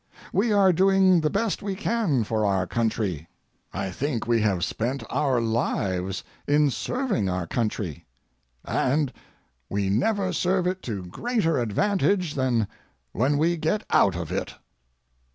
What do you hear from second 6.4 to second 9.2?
in serving our country, and